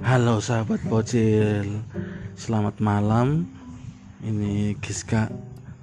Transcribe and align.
Halo 0.00 0.40
sahabat 0.40 0.80
bocil 0.88 1.84
Selamat 2.32 2.80
malam 2.80 3.44
Ini 4.24 4.72
Giska 4.80 5.28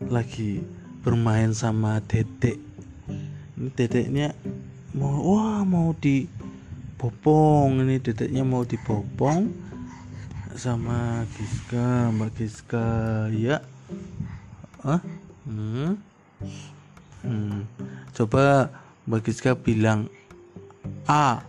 lagi 0.10 0.66
bermain 1.06 1.54
sama 1.54 2.02
dedek 2.02 2.58
Ini 3.54 3.70
dedeknya 3.78 4.34
mau 4.98 5.22
Wah 5.22 5.62
mau 5.62 5.94
dibopong 6.02 7.78
Ini 7.86 8.02
dedeknya 8.02 8.42
mau 8.42 8.66
dibopong 8.66 9.54
Sama 10.58 11.22
Giska 11.38 12.10
Mbak 12.10 12.32
Giska 12.42 12.88
Ya 13.38 13.62
Hah? 14.82 15.02
Hmm. 15.46 15.94
Hmm. 17.22 17.70
Coba 18.18 18.74
Mbak 19.06 19.30
Giska 19.30 19.54
bilang 19.54 20.10
A 21.06 21.46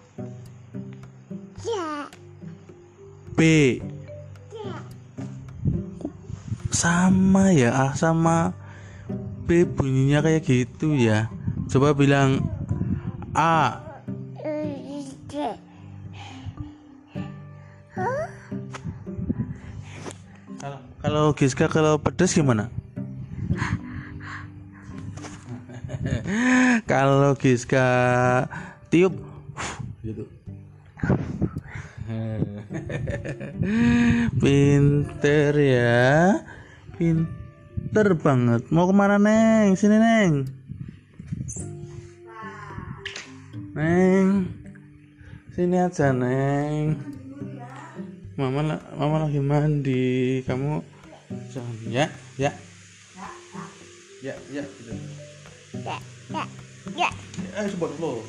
B. 3.39 3.79
Sama 6.75 7.55
ya 7.55 7.71
A 7.71 7.95
sama 7.95 8.51
B 9.47 9.63
bunyinya 9.63 10.27
kayak 10.27 10.43
gitu 10.43 10.99
ya. 10.99 11.31
Coba 11.71 11.95
bilang 11.95 12.43
A. 13.31 13.79
Kalau 20.59 20.79
kalau 20.99 21.25
Giska 21.39 21.71
kalau 21.71 22.03
pedes 22.03 22.35
gimana? 22.35 22.67
Kalau 26.91 27.39
Giska 27.39 27.87
tiup 28.91 29.15
gitu 30.03 30.27
pinter 34.41 35.53
ya. 35.53 36.41
Pinter 36.97 38.17
banget. 38.17 38.65
Mau 38.73 38.89
ke 38.89 38.97
mana 38.97 39.21
neng? 39.21 39.77
Sini 39.77 40.01
neng. 40.01 40.49
Neng. 43.77 44.49
Sini 45.53 45.77
aja 45.77 46.17
neng. 46.17 46.97
Mama 48.41 48.81
mama 48.97 49.29
lagi 49.29 49.45
mandi. 49.45 50.41
Kamu 50.49 50.81
jangan 51.53 51.77
ya 51.93 52.09
ya. 52.41 52.57
Ya 54.25 54.33
ya 54.49 54.65
gitu. 54.65 54.93
Ya, 55.85 56.01
ya, 56.33 56.45
ya. 56.97 57.11
eh 57.55 57.71
sebut 57.71 57.93
lo 58.03 58.27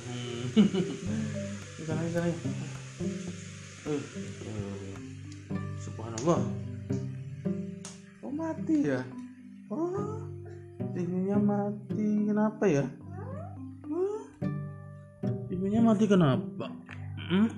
sana 1.87 2.05
sana 2.13 2.29
Eh, 3.89 3.97
eh, 3.97 4.97
subhanallah. 5.81 6.45
Oh 8.21 8.29
mati? 8.29 8.85
Ya 8.85 9.01
oh 9.73 10.29
TV-nya 10.93 11.41
mati 11.41 12.29
kenapa 12.29 12.69
ya? 12.69 12.85
Hah? 12.85 14.21
TV-nya 15.49 15.81
mati 15.81 16.05
kenapa? 16.05 16.69
Hmm? 17.33 17.49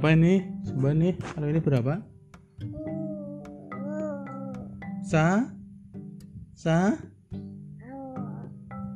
Berapa 0.00 0.16
ini? 0.16 0.48
Coba 0.64 0.96
nih 0.96 1.12
kalau 1.20 1.46
ini 1.52 1.60
berapa? 1.60 2.00
Sa? 5.04 5.44
Sa? 6.56 6.96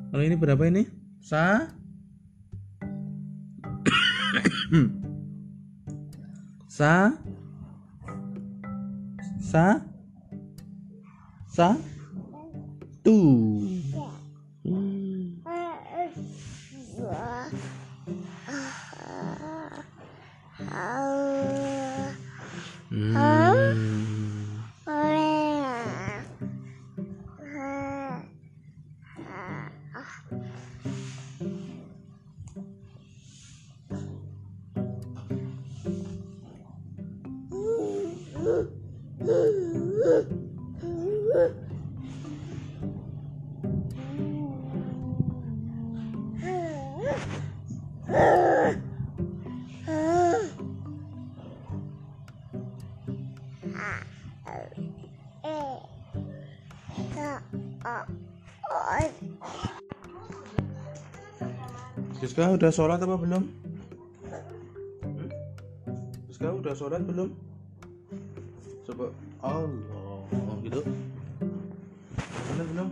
Kalau 0.08 0.24
ini 0.24 0.32
berapa 0.32 0.64
ini? 0.64 0.88
Sa? 1.20 1.68
Sa? 6.72 7.12
Sa? 9.44 9.84
Sa? 11.52 11.68
Tuh 13.04 13.60
Siska 41.34 41.50
udah 62.54 62.70
sholat 62.70 63.02
apa 63.02 63.18
belum? 63.18 63.42
Siska 66.30 66.48
udah 66.54 66.74
sholat 66.78 67.02
belum? 67.02 67.34
Coba 68.86 69.10
Allah 69.42 70.22
gitu. 70.62 70.80
Sholat 72.54 72.70
belum? 72.70 72.90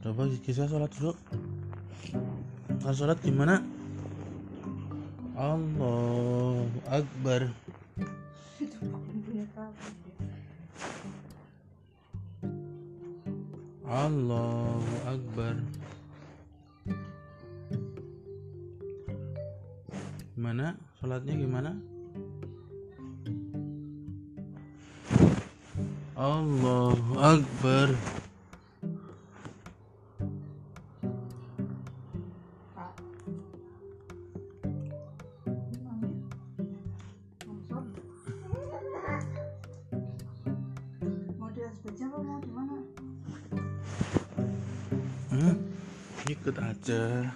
Coba 0.00 0.22
Siska 0.32 0.64
sholat 0.64 0.88
dulu. 0.96 1.12
Kalau 2.80 2.96
sholat 2.96 3.20
gimana? 3.20 3.60
Allah 5.36 6.64
Akbar. 6.88 7.52
Allahu 13.84 14.94
Akbar 15.04 15.54
Sholatnya 21.14 21.38
gimana? 21.38 21.70
Allahu 26.18 27.14
Akbar 27.22 27.94
hmm? 45.30 45.54
Ikut 46.26 46.56
aja 46.58 47.30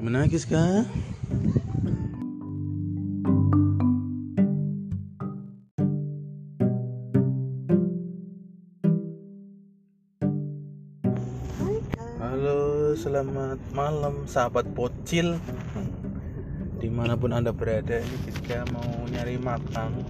Gimana 0.00 0.24
Giska? 0.32 0.56
Halo, 12.16 12.96
selamat 12.96 13.60
malam 13.76 14.24
sahabat 14.24 14.64
bocil. 14.72 15.36
Di 16.80 16.88
mana 16.88 17.12
pun 17.12 17.36
anda 17.36 17.52
berada, 17.52 18.00
ini 18.00 18.16
Giska 18.24 18.64
mau 18.72 19.04
nyari 19.04 19.36
makan. 19.36 20.00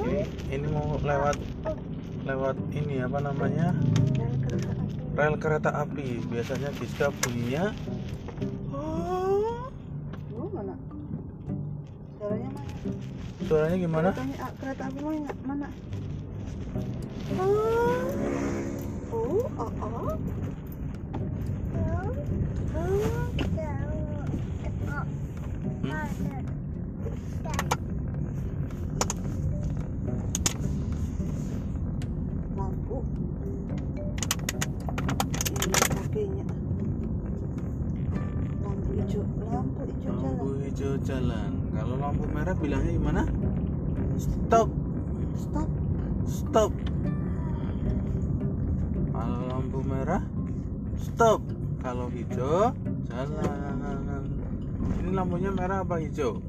Ini, 0.00 0.24
ini 0.48 0.66
mau 0.72 0.96
lewat 1.04 1.36
lewat 2.24 2.56
ini 2.72 3.04
apa 3.04 3.20
namanya? 3.20 3.76
Rel 5.12 5.36
kereta 5.36 5.76
api. 5.76 6.24
Biasanya 6.24 6.72
Giska 6.80 7.12
bunyinya 7.20 7.68
Oh, 8.74 10.48
mana? 10.50 10.74
Suaranya 12.18 12.48
mana? 12.50 12.70
suaranya 13.44 13.76
gimana 13.76 14.08
Keretanya, 14.10 14.36
ah, 14.40 14.52
kereta 14.58 14.82
api 14.90 15.00
mana? 15.00 15.32
Mana? 15.46 15.68
Oh, 19.12 19.42
oh, 19.58 19.72
oh. 19.80 20.14
Lampu. 22.74 23.93
Hijau 40.74 40.98
jalan 41.06 41.70
kalau 41.70 41.94
lampu 42.02 42.26
merah 42.34 42.50
bilangnya 42.58 42.98
gimana? 42.98 43.22
Stop. 44.18 44.66
Stop. 45.38 45.70
stop. 46.26 46.70
Kalau 49.14 49.40
lampu 49.54 49.78
merah 49.86 50.26
stop. 50.98 51.46
Kalau 51.78 52.10
hijau 52.10 52.74
jalan. 53.06 54.26
Ini 54.98 55.14
lampunya 55.14 55.54
merah 55.54 55.86
apa 55.86 56.02
hijau. 56.02 56.42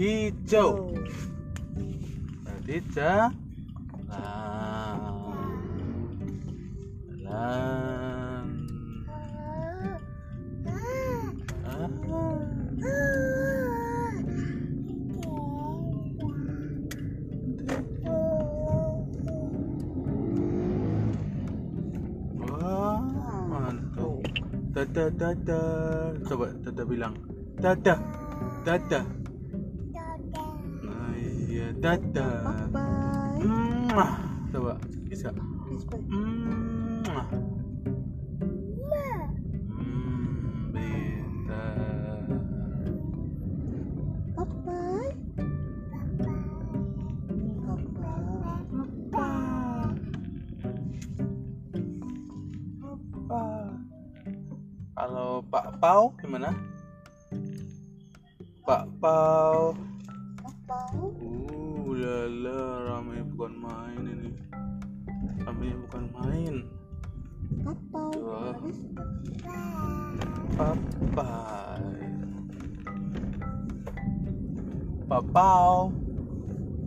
Hijau. 0.00 0.96
Jadi 2.48 2.76
jalan. 2.88 3.36
Jalan 7.20 7.91
Dadah, 24.92 25.08
dadah. 25.16 26.20
Coba 26.28 26.52
dadah 26.68 26.84
bilang. 26.84 27.16
Dadah, 27.56 27.96
dadah. 28.60 29.08
Nah, 30.84 31.16
iya, 31.16 31.72
dadah. 31.80 32.68
Mwah. 33.88 34.12
Coba, 34.52 34.76
bisa. 35.08 35.32
Mwah. 37.08 37.51
Pak 55.52 55.76
Pau 55.84 56.16
gimana? 56.16 56.48
Pak 58.64 58.88
Pau. 58.96 59.76
Uh, 61.20 61.92
lala, 61.92 62.88
ramai 62.88 63.20
bukan 63.20 63.52
main 63.60 64.00
ini. 64.00 64.32
Ramai 65.44 65.76
bukan 65.76 66.04
main. 66.16 66.54
Papa. 67.60 68.02
Dua. 68.16 68.56
Habis. 68.56 68.78
Papai. 70.56 71.84
Papau. 75.04 75.92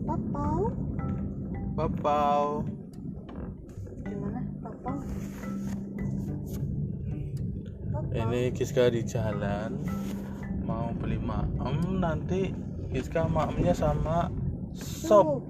Papa. 0.09 0.45
Papau. 1.77 2.65
Ini 8.15 8.55
Kiska 8.55 8.87
di 8.87 9.03
jalan 9.03 9.75
mau 10.63 10.87
beli 10.95 11.19
maem 11.19 11.99
nanti 11.99 12.47
Kiska 12.87 13.27
maemnya 13.27 13.75
sama 13.75 14.31
sop. 14.71 15.43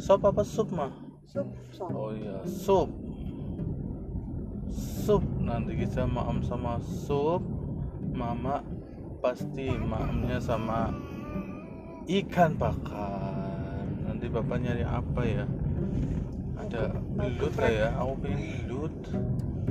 Sop 0.00 0.24
apa 0.24 0.40
sup 0.40 0.72
mah? 0.72 0.88
Sup. 1.28 1.44
Sup. 1.68 1.92
Oh 1.92 2.16
iya, 2.16 2.40
sup. 2.48 2.88
Sup 4.72 5.20
nanti 5.44 5.76
kita 5.76 6.08
maem 6.08 6.40
sama 6.48 6.80
sup. 6.80 7.44
Mama 8.08 8.64
pasti 9.20 9.68
maemnya 9.68 10.40
sama 10.40 10.96
ikan 12.08 12.56
bakar. 12.56 13.84
Nanti 14.08 14.32
bapak 14.32 14.64
nyari 14.64 14.80
apa 14.80 15.20
ya? 15.28 15.44
Ada 16.56 16.96
belut 17.20 17.52
ya. 17.60 17.92
Aku 18.00 18.16
pengen 18.24 18.64
belut. 18.64 18.96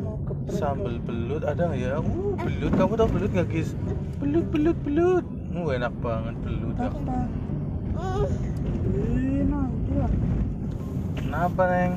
Mau. 0.02 0.18
Sambal 0.48 0.96
belut 1.04 1.44
ada 1.44 1.68
nggak 1.70 1.80
ya? 1.82 2.00
Uh, 2.00 2.34
belut. 2.38 2.72
Kamu 2.78 2.94
tahu 2.96 3.10
belut 3.12 3.32
nggak 3.34 3.48
guys? 3.50 3.70
Belut, 4.18 4.46
belut, 4.54 4.78
belut. 4.86 5.26
Uh, 5.54 5.70
enak 5.74 5.94
banget 6.02 6.36
belut. 6.42 6.76
ya. 6.78 6.90
Kenapa 11.18 11.64
neng? 11.68 11.92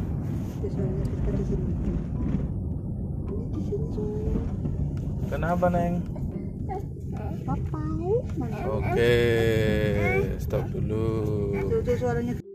Kenapa 5.31 5.67
neng? 5.71 5.95
Papa. 7.47 7.83
Oke, 8.69 9.15
stop 10.39 10.65
dulu. 10.71 11.07
Tuh, 11.67 11.81
tuh 11.83 11.97
suaranya. 11.99 12.50